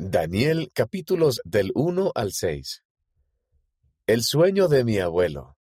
Daniel 0.00 0.70
capítulos 0.74 1.40
del 1.44 1.72
1 1.74 2.12
al 2.14 2.32
6 2.32 2.84
El 4.06 4.22
sueño 4.22 4.68
de 4.68 4.84
mi 4.84 4.98
abuelo 5.00 5.58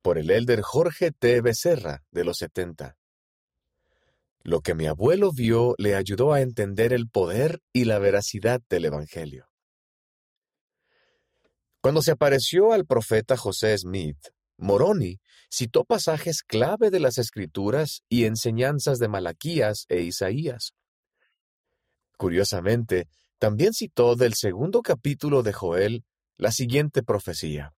por 0.00 0.16
el 0.16 0.30
elder 0.30 0.62
Jorge 0.62 1.10
T. 1.10 1.40
Becerra 1.40 2.04
de 2.12 2.22
los 2.22 2.36
70 2.36 2.96
Lo 4.44 4.60
que 4.60 4.76
mi 4.76 4.86
abuelo 4.86 5.32
vio 5.32 5.74
le 5.76 5.96
ayudó 5.96 6.32
a 6.32 6.40
entender 6.40 6.92
el 6.92 7.08
poder 7.08 7.60
y 7.72 7.84
la 7.84 7.98
veracidad 7.98 8.62
del 8.70 8.84
Evangelio. 8.84 9.50
Cuando 11.80 12.00
se 12.00 12.12
apareció 12.12 12.72
al 12.72 12.86
profeta 12.86 13.36
José 13.36 13.76
Smith, 13.76 14.28
Moroni 14.56 15.18
citó 15.50 15.84
pasajes 15.84 16.44
clave 16.44 16.90
de 16.90 17.00
las 17.00 17.18
Escrituras 17.18 18.04
y 18.08 18.26
enseñanzas 18.26 19.00
de 19.00 19.08
Malaquías 19.08 19.84
e 19.88 20.02
Isaías. 20.02 20.74
Curiosamente, 22.18 23.08
también 23.38 23.72
citó 23.72 24.16
del 24.16 24.34
segundo 24.34 24.82
capítulo 24.82 25.44
de 25.44 25.52
Joel 25.52 26.04
la 26.36 26.50
siguiente 26.50 27.04
profecía. 27.04 27.72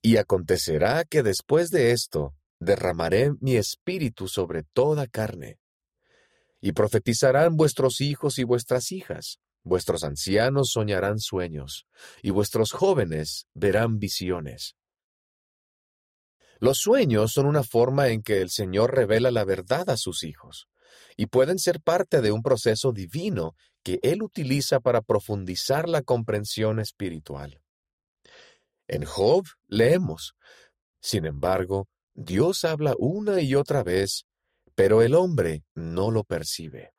Y 0.00 0.16
acontecerá 0.16 1.04
que 1.04 1.22
después 1.22 1.68
de 1.68 1.92
esto 1.92 2.34
derramaré 2.58 3.32
mi 3.40 3.56
espíritu 3.56 4.26
sobre 4.26 4.62
toda 4.62 5.06
carne. 5.06 5.58
Y 6.62 6.72
profetizarán 6.72 7.56
vuestros 7.56 8.00
hijos 8.00 8.38
y 8.38 8.44
vuestras 8.44 8.90
hijas, 8.90 9.38
vuestros 9.64 10.02
ancianos 10.02 10.70
soñarán 10.72 11.18
sueños, 11.18 11.86
y 12.22 12.30
vuestros 12.30 12.72
jóvenes 12.72 13.46
verán 13.52 13.98
visiones. 13.98 14.76
Los 16.60 16.78
sueños 16.78 17.32
son 17.32 17.46
una 17.46 17.62
forma 17.62 18.08
en 18.08 18.22
que 18.22 18.40
el 18.40 18.50
Señor 18.50 18.94
revela 18.94 19.30
la 19.30 19.44
verdad 19.44 19.88
a 19.90 19.96
sus 19.96 20.24
hijos 20.24 20.68
y 21.16 21.26
pueden 21.26 21.58
ser 21.58 21.80
parte 21.80 22.20
de 22.20 22.32
un 22.32 22.42
proceso 22.42 22.92
divino 22.92 23.54
que 23.82 24.00
Él 24.02 24.22
utiliza 24.22 24.80
para 24.80 25.00
profundizar 25.00 25.88
la 25.88 26.02
comprensión 26.02 26.80
espiritual. 26.80 27.60
En 28.88 29.04
Job 29.04 29.46
leemos, 29.68 30.34
sin 31.00 31.26
embargo, 31.26 31.88
Dios 32.14 32.64
habla 32.64 32.94
una 32.98 33.40
y 33.40 33.54
otra 33.54 33.84
vez, 33.84 34.26
pero 34.74 35.02
el 35.02 35.14
hombre 35.14 35.64
no 35.74 36.10
lo 36.10 36.24
percibe. 36.24 36.92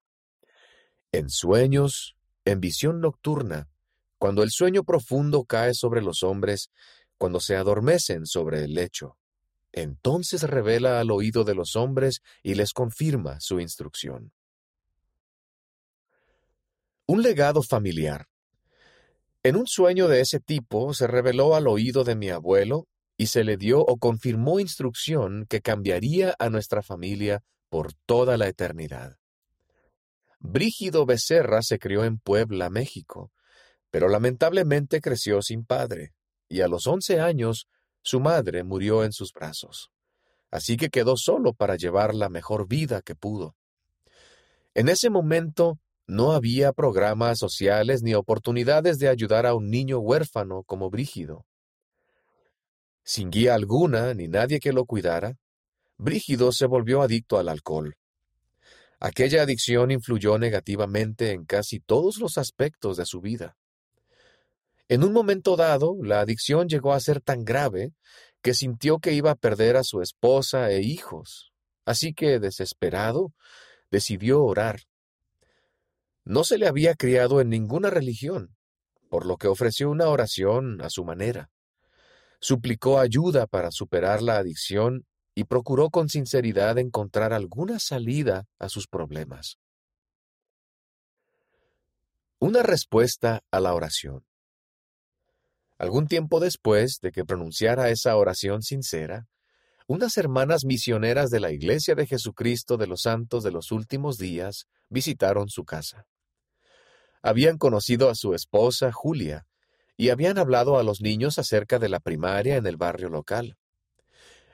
En 1.11 1.29
sueños, 1.29 2.15
en 2.45 2.61
visión 2.61 3.01
nocturna, 3.01 3.69
cuando 4.17 4.43
el 4.43 4.51
sueño 4.51 4.83
profundo 4.83 5.43
cae 5.45 5.73
sobre 5.73 6.01
los 6.01 6.23
hombres, 6.23 6.71
cuando 7.17 7.39
se 7.39 7.55
adormecen 7.55 8.25
sobre 8.25 8.63
el 8.63 8.73
lecho, 8.73 9.18
entonces 9.71 10.43
revela 10.43 10.99
al 10.99 11.11
oído 11.11 11.43
de 11.43 11.55
los 11.55 11.75
hombres 11.75 12.21
y 12.43 12.55
les 12.55 12.73
confirma 12.73 13.39
su 13.39 13.59
instrucción. 13.59 14.31
Un 17.05 17.23
legado 17.23 17.63
familiar. 17.63 18.27
En 19.41 19.55
un 19.55 19.67
sueño 19.67 20.07
de 20.07 20.21
ese 20.21 20.39
tipo 20.39 20.93
se 20.93 21.07
reveló 21.07 21.55
al 21.55 21.67
oído 21.67 22.03
de 22.03 22.15
mi 22.15 22.29
abuelo 22.29 22.87
y 23.17 23.27
se 23.27 23.43
le 23.43 23.57
dio 23.57 23.79
o 23.81 23.97
confirmó 23.97 24.59
instrucción 24.59 25.45
que 25.49 25.61
cambiaría 25.61 26.35
a 26.39 26.49
nuestra 26.49 26.81
familia 26.81 27.43
por 27.69 27.93
toda 28.05 28.37
la 28.37 28.47
eternidad. 28.47 29.17
Brígido 30.39 31.05
Becerra 31.05 31.61
se 31.61 31.79
crió 31.79 32.05
en 32.05 32.17
Puebla, 32.17 32.69
México, 32.69 33.31
pero 33.91 34.07
lamentablemente 34.07 35.01
creció 35.01 35.41
sin 35.41 35.65
padre, 35.65 36.13
y 36.47 36.61
a 36.61 36.67
los 36.67 36.87
once 36.87 37.19
años 37.19 37.67
su 38.09 38.19
madre 38.19 38.63
murió 38.63 39.03
en 39.03 39.11
sus 39.11 39.31
brazos, 39.31 39.91
así 40.49 40.77
que 40.77 40.89
quedó 40.89 41.15
solo 41.15 41.53
para 41.53 41.75
llevar 41.75 42.15
la 42.15 42.27
mejor 42.27 42.67
vida 42.67 43.03
que 43.03 43.13
pudo. 43.13 43.55
En 44.73 44.89
ese 44.89 45.11
momento 45.11 45.77
no 46.07 46.31
había 46.31 46.73
programas 46.73 47.37
sociales 47.37 48.01
ni 48.01 48.15
oportunidades 48.15 48.97
de 48.97 49.09
ayudar 49.09 49.45
a 49.45 49.53
un 49.53 49.69
niño 49.69 49.99
huérfano 49.99 50.63
como 50.63 50.89
Brígido. 50.89 51.45
Sin 53.03 53.29
guía 53.29 53.53
alguna 53.53 54.15
ni 54.15 54.27
nadie 54.27 54.59
que 54.59 54.73
lo 54.73 54.85
cuidara, 54.85 55.37
Brígido 55.99 56.51
se 56.51 56.65
volvió 56.65 57.03
adicto 57.03 57.37
al 57.37 57.47
alcohol. 57.47 57.95
Aquella 58.99 59.43
adicción 59.43 59.91
influyó 59.91 60.39
negativamente 60.39 61.31
en 61.31 61.45
casi 61.45 61.79
todos 61.79 62.17
los 62.17 62.39
aspectos 62.39 62.97
de 62.97 63.05
su 63.05 63.21
vida. 63.21 63.58
En 64.89 65.03
un 65.03 65.13
momento 65.13 65.55
dado, 65.55 65.97
la 66.01 66.19
adicción 66.19 66.67
llegó 66.67 66.93
a 66.93 66.99
ser 66.99 67.21
tan 67.21 67.45
grave 67.45 67.93
que 68.41 68.55
sintió 68.55 68.97
que 68.97 69.13
iba 69.13 69.29
a 69.29 69.35
perder 69.35 69.77
a 69.77 69.83
su 69.83 70.01
esposa 70.01 70.71
e 70.71 70.81
hijos. 70.81 71.53
Así 71.85 72.13
que, 72.15 72.39
desesperado, 72.39 73.31
decidió 73.91 74.43
orar. 74.43 74.81
No 76.25 76.43
se 76.43 76.57
le 76.57 76.67
había 76.67 76.95
criado 76.95 77.39
en 77.39 77.49
ninguna 77.49 77.91
religión, 77.91 78.55
por 79.09 79.27
lo 79.27 79.37
que 79.37 79.47
ofreció 79.47 79.91
una 79.91 80.07
oración 80.07 80.81
a 80.81 80.89
su 80.89 81.05
manera. 81.05 81.51
Suplicó 82.39 82.99
ayuda 82.99 83.45
para 83.45 83.69
superar 83.69 84.23
la 84.23 84.37
adicción 84.37 85.05
y 85.35 85.43
procuró 85.43 85.91
con 85.91 86.09
sinceridad 86.09 86.79
encontrar 86.79 87.31
alguna 87.31 87.77
salida 87.77 88.47
a 88.57 88.69
sus 88.69 88.87
problemas. 88.87 89.59
Una 92.39 92.63
respuesta 92.63 93.43
a 93.51 93.59
la 93.59 93.75
oración. 93.75 94.28
Algún 95.79 96.07
tiempo 96.07 96.41
después 96.41 96.99
de 97.01 97.13
que 97.13 97.23
pronunciara 97.23 97.89
esa 97.89 98.17
oración 98.17 98.63
sincera, 98.63 99.27
unas 99.87 100.17
hermanas 100.17 100.65
misioneras 100.65 101.29
de 101.31 101.39
la 101.39 101.51
Iglesia 101.51 101.95
de 101.95 102.05
Jesucristo 102.05 102.75
de 102.75 102.85
los 102.85 103.03
Santos 103.03 103.43
de 103.43 103.51
los 103.51 103.71
Últimos 103.71 104.17
Días 104.17 104.67
visitaron 104.89 105.47
su 105.47 105.63
casa. 105.63 106.05
Habían 107.21 107.57
conocido 107.57 108.09
a 108.09 108.15
su 108.15 108.33
esposa, 108.33 108.91
Julia, 108.91 109.47
y 109.95 110.09
habían 110.09 110.37
hablado 110.37 110.77
a 110.77 110.83
los 110.83 110.99
niños 110.99 111.39
acerca 111.39 111.79
de 111.79 111.87
la 111.87 112.01
primaria 112.01 112.57
en 112.57 112.67
el 112.67 112.75
barrio 112.75 113.09
local. 113.09 113.57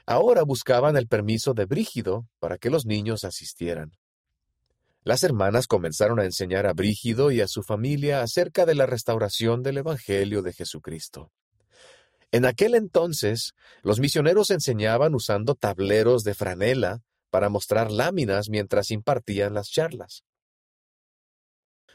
Ahora 0.05 0.43
buscaban 0.43 0.95
el 0.95 1.07
permiso 1.07 1.55
de 1.55 1.65
Brígido 1.65 2.27
para 2.37 2.59
que 2.59 2.69
los 2.69 2.85
niños 2.85 3.23
asistieran. 3.23 3.97
Las 5.05 5.21
hermanas 5.21 5.67
comenzaron 5.67 6.19
a 6.19 6.25
enseñar 6.25 6.65
a 6.65 6.73
Brígido 6.73 7.29
y 7.29 7.39
a 7.39 7.47
su 7.47 7.61
familia 7.61 8.23
acerca 8.23 8.65
de 8.65 8.73
la 8.73 8.87
restauración 8.87 9.61
del 9.61 9.77
Evangelio 9.77 10.41
de 10.41 10.51
Jesucristo. 10.51 11.31
En 12.31 12.43
aquel 12.43 12.73
entonces, 12.73 13.53
los 13.83 13.99
misioneros 13.99 14.49
enseñaban 14.49 15.13
usando 15.13 15.53
tableros 15.53 16.23
de 16.23 16.33
franela 16.33 17.03
para 17.29 17.49
mostrar 17.49 17.91
láminas 17.91 18.49
mientras 18.49 18.89
impartían 18.89 19.53
las 19.53 19.69
charlas. 19.69 20.23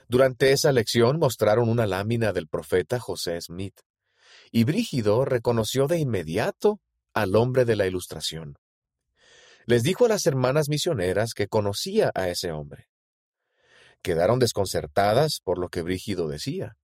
Durante 0.07 0.53
esa 0.53 0.71
lección 0.71 1.19
mostraron 1.19 1.69
una 1.69 1.89
lámina 1.89 2.33
del 2.33 2.47
profeta 2.47 3.01
José 3.01 3.41
Smith, 3.41 3.81
y 4.53 4.63
Brígido 4.63 5.25
reconoció 5.25 5.89
de 5.89 5.99
inmediato 5.99 6.81
al 7.13 7.35
hombre 7.35 7.65
de 7.65 7.75
la 7.75 7.89
ilustración. 7.89 8.57
Les 9.67 9.83
dijo 9.83 10.05
a 10.05 10.09
las 10.09 10.27
hermanas 10.27 10.69
misioneras 10.69 11.35
que 11.35 11.49
conocía 11.49 12.13
a 12.15 12.29
ese 12.29 12.53
hombre 12.53 12.90
quedaron 14.03 14.39
desconcertadas 14.39 15.41
por 15.43 15.59
lo 15.59 15.69
que 15.69 15.83
Brígido 15.83 16.29
decía. 16.29 16.77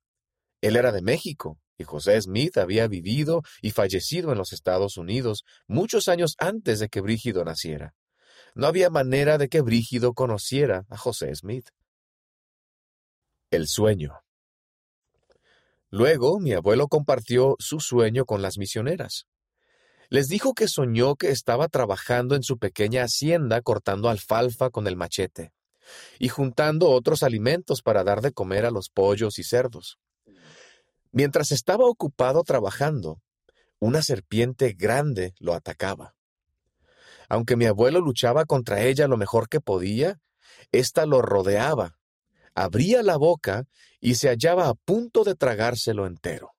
Él 0.61 0.77
era 0.77 0.93
de 0.93 1.03
México, 1.03 1.59
y 1.79 1.85
José 1.85 2.21
Smith 2.21 2.57
había 2.57 2.89
vivido 2.89 3.43
y 3.61 3.71
fallecido 3.71 4.33
en 4.33 4.39
los 4.39 4.53
Estados 4.53 4.97
Unidos 4.97 5.45
muchos 5.67 6.09
años 6.09 6.35
antes 6.39 6.79
de 6.79 6.89
que 6.89 7.01
Brígido 7.01 7.45
naciera. 7.45 7.95
No 8.55 8.67
había 8.67 8.89
manera 8.89 9.37
de 9.37 9.49
que 9.49 9.61
Brígido 9.61 10.15
conociera 10.15 10.87
a 10.89 10.97
José 10.97 11.35
Smith. 11.35 11.69
El 13.51 13.69
sueño. 13.69 14.21
Luego 15.91 16.41
mi 16.41 16.53
abuelo 16.53 16.89
compartió 16.89 17.57
su 17.59 17.81
sueño 17.81 18.25
con 18.25 18.43
las 18.43 18.59
misioneras. 18.59 19.27
Les 20.09 20.29
dijo 20.29 20.55
que 20.55 20.69
soñó 20.69 21.17
que 21.17 21.31
estaba 21.31 21.69
trabajando 21.69 22.35
en 22.35 22.43
su 22.43 22.59
pequeña 22.59 23.03
hacienda 23.03 23.61
cortando 23.61 24.09
alfalfa 24.09 24.71
con 24.71 24.87
el 24.87 24.97
machete 24.97 25.53
y 26.19 26.29
juntando 26.29 26.91
otros 26.91 27.23
alimentos 27.23 27.83
para 27.83 28.05
dar 28.05 28.21
de 28.21 28.33
comer 28.33 28.65
a 28.65 28.71
los 28.71 28.89
pollos 28.89 29.39
y 29.39 29.45
cerdos. 29.45 29.99
Mientras 31.13 31.53
estaba 31.53 31.87
ocupado 31.87 32.43
trabajando, 32.43 33.21
una 33.79 34.03
serpiente 34.03 34.73
grande 34.73 35.35
lo 35.39 35.55
atacaba. 35.55 36.15
Aunque 37.29 37.57
mi 37.57 37.67
abuelo 37.67 38.01
luchaba 38.01 38.45
contra 38.45 38.83
ella 38.83 39.09
lo 39.09 39.17
mejor 39.17 39.49
que 39.49 39.61
podía, 39.61 40.21
ésta 40.73 41.07
lo 41.07 41.23
rodeaba, 41.23 41.99
abría 42.55 43.03
la 43.03 43.17
boca 43.17 43.65
y 44.01 44.15
se 44.17 44.29
hallaba 44.29 44.69
a 44.69 44.75
punto 44.75 45.25
de 45.25 45.35
tragárselo 45.35 46.07
entero. 46.07 46.53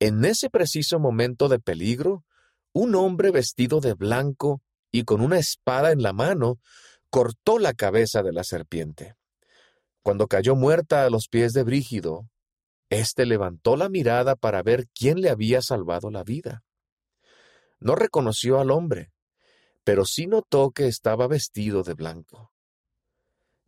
En 0.00 0.24
ese 0.24 0.50
preciso 0.50 0.98
momento 0.98 1.48
de 1.48 1.58
peligro, 1.58 2.24
un 2.72 2.94
hombre 2.94 3.30
vestido 3.30 3.80
de 3.80 3.94
blanco 3.94 4.62
y 4.92 5.04
con 5.04 5.20
una 5.20 5.38
espada 5.38 5.90
en 5.90 6.02
la 6.02 6.12
mano 6.12 6.60
cortó 7.10 7.58
la 7.58 7.74
cabeza 7.74 8.22
de 8.22 8.32
la 8.32 8.44
serpiente. 8.44 9.14
Cuando 10.02 10.26
cayó 10.26 10.56
muerta 10.56 11.04
a 11.04 11.10
los 11.10 11.28
pies 11.28 11.52
de 11.52 11.62
Brígido, 11.62 12.28
éste 12.90 13.26
levantó 13.26 13.76
la 13.76 13.88
mirada 13.88 14.36
para 14.36 14.62
ver 14.62 14.86
quién 14.94 15.20
le 15.20 15.30
había 15.30 15.62
salvado 15.62 16.10
la 16.10 16.24
vida. 16.24 16.62
No 17.80 17.94
reconoció 17.94 18.60
al 18.60 18.70
hombre, 18.70 19.12
pero 19.84 20.04
sí 20.04 20.26
notó 20.26 20.70
que 20.70 20.86
estaba 20.86 21.28
vestido 21.28 21.82
de 21.82 21.94
blanco. 21.94 22.52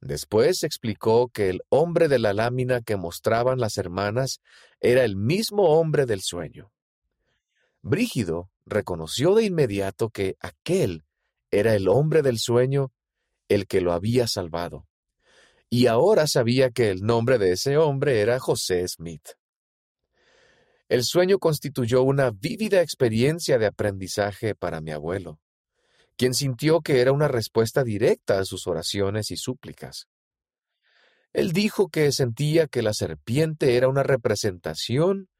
Después 0.01 0.63
explicó 0.63 1.29
que 1.29 1.51
el 1.51 1.63
hombre 1.69 2.09
de 2.09 2.19
la 2.19 2.33
lámina 2.33 2.81
que 2.81 2.97
mostraban 2.97 3.61
las 3.61 3.77
hermanas 3.77 4.41
era 4.81 5.05
el 5.05 5.17
mismo 5.17 5.79
hombre 5.79 6.07
del 6.07 6.23
sueño. 6.23 6.73
Brígido 7.83 8.51
reconoció 8.65 9.35
de 9.35 9.45
inmediato 9.45 10.09
que 10.11 10.37
aquel 10.41 11.05
era 11.51 11.75
el 11.75 11.89
hombre 11.89 12.23
del 12.23 12.39
sueño 12.39 12.93
el 13.51 13.67
que 13.67 13.83
lo 13.83 13.93
había 13.93 14.27
salvado. 14.27 14.87
Y 15.69 15.87
ahora 15.87 16.27
sabía 16.27 16.71
que 16.71 16.89
el 16.89 17.03
nombre 17.03 17.37
de 17.37 17.53
ese 17.53 17.77
hombre 17.77 18.23
era 18.23 18.41
José 18.41 18.89
Smith. 18.89 19.29
El 20.89 21.05
sueño 21.05 21.39
constituyó 21.39 22.03
una 22.03 22.31
vívida 22.31 22.81
experiencia 22.81 23.59
de 23.59 23.67
aprendizaje 23.67 24.55
para 24.55 24.81
mi 24.81 24.93
abuelo 24.93 25.39
quien 26.21 26.35
sintió 26.35 26.83
que 26.83 27.01
era 27.01 27.13
una 27.13 27.29
respuesta 27.29 27.83
directa 27.83 28.39
a 28.39 28.45
sus 28.45 28.67
oraciones 28.67 29.31
y 29.31 29.39
súplicas. 29.39 30.07
Él 31.33 31.53
dijo 31.53 31.89
que 31.89 32.13
sentía 32.13 32.67
que 32.67 32.83
la 32.83 32.93
serpiente 32.93 33.79
era 33.79 33.89
una 33.89 34.03
representación 34.03 35.31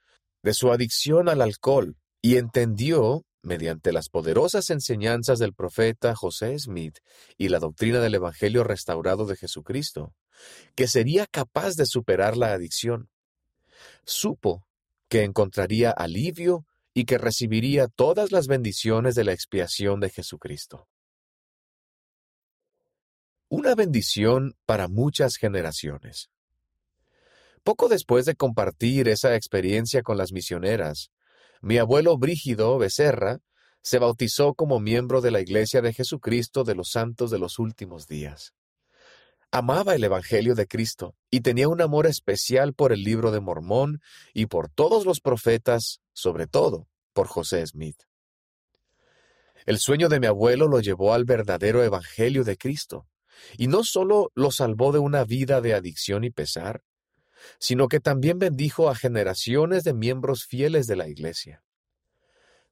de 0.43 0.55
su 0.55 0.73
adicción 0.73 1.29
al 1.29 1.43
alcohol 1.43 1.99
y 2.23 2.39
entendió, 2.39 3.27
mediante 3.43 3.93
las 3.93 4.09
poderosas 4.09 4.71
enseñanzas 4.71 5.39
del 5.39 5.55
profeta 5.55 6.15
José 6.15 6.59
Smith 6.59 6.99
y 7.39 7.49
la 7.49 7.59
doctrina 7.59 8.01
del 8.01 8.15
Evangelio 8.15 8.65
restaurado 8.65 9.27
de 9.27 9.37
Jesucristo, 9.37 10.15
que 10.75 10.87
sería 10.87 11.27
capaz 11.27 11.77
de 11.77 11.87
superar 11.87 12.37
la 12.37 12.53
adicción. 12.53 13.09
Supo 14.05 14.67
que 15.09 15.25
encontraría 15.25 15.91
alivio 15.91 16.67
y 16.95 17.05
que 17.05 17.19
recibiría 17.19 17.89
todas 17.89 18.33
las 18.33 18.47
bendiciones 18.47 19.15
de 19.15 19.25
la 19.25 19.33
expiación 19.33 20.01
de 20.01 20.11
Jesucristo. 20.11 20.89
Una 23.49 23.75
bendición 23.75 24.55
para 24.67 24.87
muchas 24.87 25.37
generaciones. 25.37 26.31
Poco 27.65 27.89
después 27.89 28.25
de 28.25 28.37
compartir 28.37 29.09
esa 29.09 29.35
experiencia 29.35 30.03
con 30.03 30.17
las 30.17 30.33
misioneras, 30.33 31.11
mi 31.61 31.79
abuelo 31.79 32.17
Brígido 32.17 32.79
Becerra 32.79 33.41
se 33.83 33.99
bautizó 33.99 34.55
como 34.55 34.81
miembro 34.81 35.21
de 35.21 35.31
la 35.31 35.41
Iglesia 35.41 35.83
de 35.83 35.93
Jesucristo 35.93 36.65
de 36.65 36.75
los 36.75 36.91
Santos 36.91 37.31
de 37.31 37.39
los 37.39 37.59
Últimos 37.59 38.07
Días. 38.07 38.55
Amaba 39.51 39.95
el 39.95 40.05
Evangelio 40.05 40.55
de 40.55 40.67
Cristo 40.67 41.17
y 41.31 41.41
tenía 41.41 41.69
un 41.69 41.81
amor 41.81 42.07
especial 42.07 42.73
por 42.73 42.93
el 42.93 43.03
libro 43.03 43.31
de 43.31 43.41
Mormón 43.41 44.01
y 44.33 44.47
por 44.47 44.71
todos 44.71 45.05
los 45.05 45.21
profetas, 45.21 46.01
sobre 46.13 46.47
todo 46.47 46.89
por 47.13 47.27
José 47.27 47.67
Smith. 47.67 48.03
El 49.67 49.79
sueño 49.79 50.09
de 50.09 50.21
mi 50.21 50.27
abuelo 50.27 50.69
lo 50.69 50.81
llevó 50.81 51.13
al 51.13 51.25
verdadero 51.25 51.83
Evangelio 51.83 52.45
de 52.45 52.57
Cristo, 52.57 53.07
y 53.59 53.67
no 53.67 53.85
solo 53.85 54.31
lo 54.35 54.51
salvó 54.51 54.93
de 54.93 54.99
una 54.99 55.25
vida 55.25 55.61
de 55.61 55.75
adicción 55.75 56.25
y 56.25 56.31
pesar, 56.31 56.83
sino 57.59 57.89
que 57.89 58.01
también 58.01 58.39
bendijo 58.39 58.89
a 58.89 58.95
generaciones 58.95 59.85
de 59.85 59.95
miembros 59.95 60.45
fieles 60.45 60.87
de 60.87 60.97
la 60.97 61.09
Iglesia. 61.09 61.63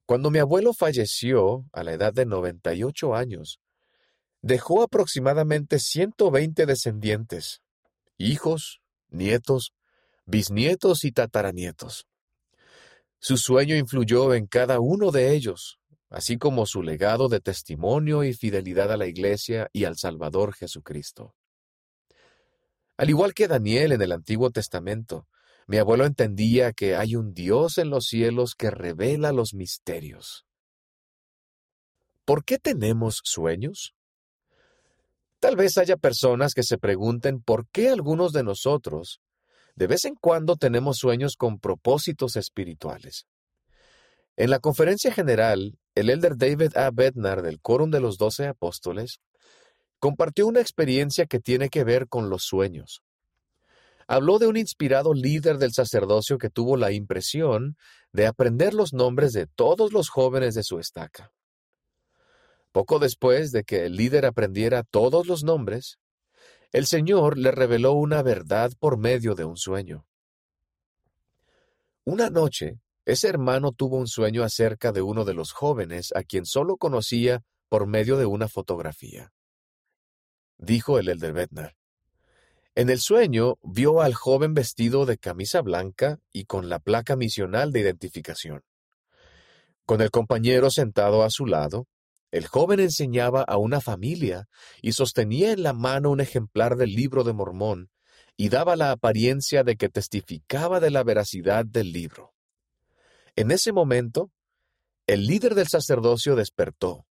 Cuando 0.06 0.30
mi 0.30 0.38
abuelo 0.38 0.72
falleció 0.72 1.66
a 1.72 1.82
la 1.82 1.92
edad 1.92 2.14
de 2.14 2.24
98 2.24 3.14
años, 3.14 3.60
dejó 4.40 4.82
aproximadamente 4.82 5.78
120 5.78 6.64
descendientes, 6.64 7.62
hijos, 8.16 8.80
nietos, 9.08 9.74
bisnietos 10.24 11.04
y 11.04 11.12
tataranietos. 11.12 12.06
Su 13.18 13.36
sueño 13.36 13.76
influyó 13.76 14.32
en 14.34 14.46
cada 14.46 14.80
uno 14.80 15.10
de 15.10 15.34
ellos, 15.34 15.78
así 16.08 16.38
como 16.38 16.66
su 16.66 16.82
legado 16.82 17.28
de 17.28 17.40
testimonio 17.40 18.24
y 18.24 18.32
fidelidad 18.32 18.92
a 18.92 18.96
la 18.96 19.06
Iglesia 19.06 19.68
y 19.72 19.84
al 19.84 19.96
Salvador 19.96 20.54
Jesucristo. 20.54 21.34
Al 22.98 23.08
igual 23.08 23.32
que 23.32 23.46
Daniel 23.46 23.92
en 23.92 24.02
el 24.02 24.10
Antiguo 24.10 24.50
Testamento, 24.50 25.28
mi 25.68 25.78
abuelo 25.78 26.04
entendía 26.04 26.72
que 26.72 26.96
hay 26.96 27.14
un 27.14 27.32
Dios 27.32 27.78
en 27.78 27.90
los 27.90 28.06
cielos 28.06 28.56
que 28.56 28.70
revela 28.70 29.30
los 29.30 29.54
misterios. 29.54 30.44
¿Por 32.24 32.44
qué 32.44 32.58
tenemos 32.58 33.20
sueños? 33.22 33.94
Tal 35.38 35.54
vez 35.54 35.78
haya 35.78 35.96
personas 35.96 36.54
que 36.54 36.64
se 36.64 36.76
pregunten 36.76 37.40
por 37.40 37.68
qué 37.68 37.88
algunos 37.88 38.32
de 38.32 38.42
nosotros 38.42 39.20
de 39.76 39.86
vez 39.86 40.04
en 40.04 40.16
cuando 40.16 40.56
tenemos 40.56 40.98
sueños 40.98 41.36
con 41.36 41.60
propósitos 41.60 42.34
espirituales. 42.34 43.28
En 44.36 44.50
la 44.50 44.58
conferencia 44.58 45.12
general, 45.12 45.78
el 45.94 46.10
elder 46.10 46.36
David 46.36 46.76
A. 46.76 46.90
Bednar 46.90 47.42
del 47.42 47.60
Quórum 47.60 47.92
de 47.92 48.00
los 48.00 48.18
Doce 48.18 48.48
Apóstoles 48.48 49.20
compartió 49.98 50.46
una 50.46 50.60
experiencia 50.60 51.26
que 51.26 51.40
tiene 51.40 51.68
que 51.68 51.84
ver 51.84 52.08
con 52.08 52.30
los 52.30 52.44
sueños. 52.44 53.02
Habló 54.06 54.38
de 54.38 54.46
un 54.46 54.56
inspirado 54.56 55.12
líder 55.12 55.58
del 55.58 55.72
sacerdocio 55.72 56.38
que 56.38 56.48
tuvo 56.48 56.76
la 56.76 56.92
impresión 56.92 57.76
de 58.12 58.26
aprender 58.26 58.72
los 58.72 58.92
nombres 58.92 59.32
de 59.32 59.46
todos 59.46 59.92
los 59.92 60.08
jóvenes 60.08 60.54
de 60.54 60.62
su 60.62 60.78
estaca. 60.78 61.32
Poco 62.72 62.98
después 62.98 63.52
de 63.52 63.64
que 63.64 63.86
el 63.86 63.96
líder 63.96 64.24
aprendiera 64.24 64.82
todos 64.82 65.26
los 65.26 65.44
nombres, 65.44 65.98
el 66.72 66.86
Señor 66.86 67.38
le 67.38 67.50
reveló 67.50 67.92
una 67.92 68.22
verdad 68.22 68.72
por 68.78 68.98
medio 68.98 69.34
de 69.34 69.44
un 69.44 69.56
sueño. 69.56 70.06
Una 72.04 72.30
noche, 72.30 72.80
ese 73.04 73.28
hermano 73.28 73.72
tuvo 73.72 73.96
un 73.96 74.06
sueño 74.06 74.42
acerca 74.42 74.92
de 74.92 75.02
uno 75.02 75.24
de 75.24 75.34
los 75.34 75.52
jóvenes 75.52 76.12
a 76.14 76.22
quien 76.22 76.46
solo 76.46 76.76
conocía 76.76 77.42
por 77.68 77.86
medio 77.86 78.16
de 78.16 78.26
una 78.26 78.48
fotografía. 78.48 79.32
Dijo 80.58 80.98
el 80.98 81.08
Elder 81.08 81.32
Bednar. 81.32 81.76
En 82.74 82.90
el 82.90 83.00
sueño 83.00 83.58
vio 83.62 84.02
al 84.02 84.14
joven 84.14 84.54
vestido 84.54 85.06
de 85.06 85.18
camisa 85.18 85.62
blanca 85.62 86.20
y 86.32 86.44
con 86.44 86.68
la 86.68 86.78
placa 86.78 87.16
misional 87.16 87.72
de 87.72 87.80
identificación. 87.80 88.62
Con 89.84 90.00
el 90.00 90.10
compañero 90.10 90.70
sentado 90.70 91.22
a 91.22 91.30
su 91.30 91.46
lado, 91.46 91.86
el 92.30 92.46
joven 92.46 92.78
enseñaba 92.78 93.42
a 93.42 93.56
una 93.56 93.80
familia 93.80 94.48
y 94.82 94.92
sostenía 94.92 95.50
en 95.52 95.62
la 95.62 95.72
mano 95.72 96.10
un 96.10 96.20
ejemplar 96.20 96.76
del 96.76 96.90
libro 96.94 97.24
de 97.24 97.32
Mormón 97.32 97.90
y 98.36 98.50
daba 98.50 98.76
la 98.76 98.92
apariencia 98.92 99.64
de 99.64 99.76
que 99.76 99.88
testificaba 99.88 100.78
de 100.78 100.90
la 100.90 101.02
veracidad 101.02 101.64
del 101.64 101.90
libro. 101.92 102.34
En 103.34 103.50
ese 103.50 103.72
momento, 103.72 104.30
el 105.06 105.26
líder 105.26 105.54
del 105.54 105.68
sacerdocio 105.68 106.36
despertó. 106.36 107.07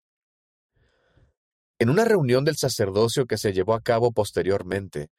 En 1.79 1.89
una 1.89 2.05
reunión 2.05 2.43
del 2.43 2.57
sacerdocio 2.57 3.27
que 3.27 3.37
se 3.37 3.53
llevó 3.53 3.75
a 3.75 3.81
cabo 3.81 4.11
posteriormente, 4.11 5.09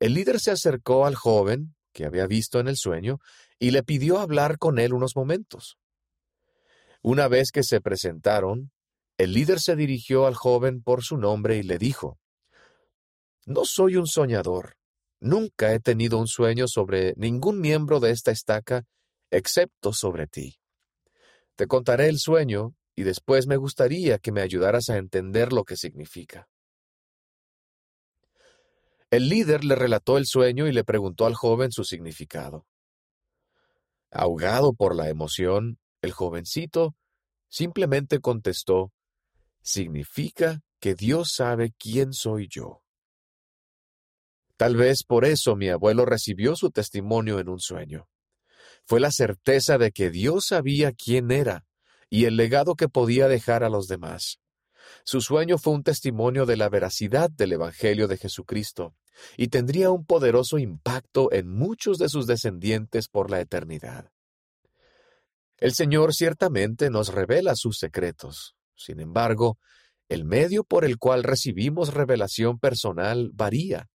el 0.00 0.14
líder 0.14 0.40
se 0.40 0.50
acercó 0.50 1.04
al 1.04 1.14
joven, 1.14 1.74
que 1.92 2.06
había 2.06 2.26
visto 2.26 2.60
en 2.60 2.68
el 2.68 2.76
sueño, 2.76 3.18
y 3.58 3.72
le 3.72 3.82
pidió 3.82 4.18
hablar 4.18 4.58
con 4.58 4.78
él 4.78 4.94
unos 4.94 5.16
momentos. 5.16 5.76
Una 7.02 7.28
vez 7.28 7.50
que 7.52 7.62
se 7.62 7.80
presentaron, 7.80 8.70
el 9.18 9.32
líder 9.32 9.60
se 9.60 9.76
dirigió 9.76 10.26
al 10.26 10.34
joven 10.34 10.82
por 10.82 11.02
su 11.02 11.18
nombre 11.18 11.56
y 11.58 11.62
le 11.62 11.76
dijo, 11.76 12.18
No 13.44 13.64
soy 13.64 13.96
un 13.96 14.06
soñador. 14.06 14.76
Nunca 15.20 15.74
he 15.74 15.80
tenido 15.80 16.18
un 16.18 16.28
sueño 16.28 16.68
sobre 16.68 17.14
ningún 17.16 17.60
miembro 17.60 17.98
de 17.98 18.12
esta 18.12 18.30
estaca 18.30 18.86
excepto 19.30 19.92
sobre 19.92 20.26
ti. 20.26 20.58
Te 21.56 21.66
contaré 21.66 22.08
el 22.08 22.18
sueño 22.18 22.76
y 22.98 23.04
después 23.04 23.46
me 23.46 23.56
gustaría 23.56 24.18
que 24.18 24.32
me 24.32 24.40
ayudaras 24.40 24.88
a 24.88 24.96
entender 24.96 25.52
lo 25.52 25.62
que 25.62 25.76
significa. 25.76 26.48
El 29.08 29.28
líder 29.28 29.64
le 29.64 29.76
relató 29.76 30.18
el 30.18 30.26
sueño 30.26 30.66
y 30.66 30.72
le 30.72 30.82
preguntó 30.82 31.24
al 31.24 31.36
joven 31.36 31.70
su 31.70 31.84
significado. 31.84 32.66
Ahogado 34.10 34.72
por 34.72 34.96
la 34.96 35.10
emoción, 35.10 35.78
el 36.02 36.10
jovencito 36.10 36.96
simplemente 37.48 38.18
contestó, 38.18 38.92
significa 39.62 40.62
que 40.80 40.96
Dios 40.96 41.34
sabe 41.36 41.74
quién 41.78 42.12
soy 42.12 42.48
yo. 42.50 42.82
Tal 44.56 44.74
vez 44.74 45.04
por 45.04 45.24
eso 45.24 45.54
mi 45.54 45.68
abuelo 45.68 46.04
recibió 46.04 46.56
su 46.56 46.72
testimonio 46.72 47.38
en 47.38 47.48
un 47.48 47.60
sueño. 47.60 48.08
Fue 48.86 48.98
la 48.98 49.12
certeza 49.12 49.78
de 49.78 49.92
que 49.92 50.10
Dios 50.10 50.46
sabía 50.48 50.90
quién 50.90 51.30
era 51.30 51.67
y 52.10 52.24
el 52.24 52.36
legado 52.36 52.74
que 52.74 52.88
podía 52.88 53.28
dejar 53.28 53.64
a 53.64 53.68
los 53.68 53.86
demás. 53.86 54.40
Su 55.04 55.20
sueño 55.20 55.58
fue 55.58 55.74
un 55.74 55.82
testimonio 55.82 56.46
de 56.46 56.56
la 56.56 56.68
veracidad 56.68 57.30
del 57.30 57.52
Evangelio 57.52 58.08
de 58.08 58.16
Jesucristo 58.16 58.94
y 59.36 59.48
tendría 59.48 59.90
un 59.90 60.04
poderoso 60.04 60.58
impacto 60.58 61.32
en 61.32 61.52
muchos 61.52 61.98
de 61.98 62.08
sus 62.08 62.26
descendientes 62.26 63.08
por 63.08 63.30
la 63.30 63.40
eternidad. 63.40 64.10
El 65.58 65.74
Señor 65.74 66.14
ciertamente 66.14 66.88
nos 66.88 67.12
revela 67.12 67.56
sus 67.56 67.78
secretos, 67.78 68.54
sin 68.76 69.00
embargo, 69.00 69.58
el 70.08 70.24
medio 70.24 70.64
por 70.64 70.84
el 70.84 70.98
cual 70.98 71.24
recibimos 71.24 71.92
revelación 71.92 72.58
personal 72.58 73.30
varía, 73.34 73.90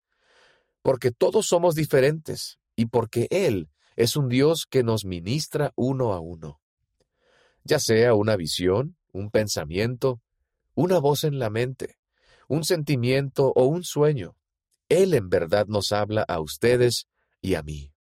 porque 0.82 1.10
todos 1.10 1.46
somos 1.46 1.74
diferentes 1.74 2.58
y 2.76 2.86
porque 2.86 3.26
Él 3.30 3.70
es 3.96 4.16
un 4.16 4.28
Dios 4.28 4.66
que 4.68 4.82
nos 4.82 5.04
ministra 5.04 5.72
uno 5.74 6.12
a 6.12 6.20
uno. 6.20 6.60
Ya 7.64 7.78
sea 7.78 8.14
una 8.14 8.36
visión, 8.36 8.96
un 9.12 9.30
pensamiento, 9.30 10.20
una 10.74 10.98
voz 10.98 11.24
en 11.24 11.38
la 11.38 11.48
mente, 11.48 11.96
un 12.46 12.64
sentimiento 12.64 13.52
o 13.54 13.64
un 13.64 13.84
sueño, 13.84 14.36
Él 14.88 15.14
en 15.14 15.30
verdad 15.30 15.66
nos 15.66 15.92
habla 15.92 16.22
a 16.28 16.40
ustedes 16.40 17.06
y 17.40 17.54
a 17.54 17.62
mí. 17.62 17.93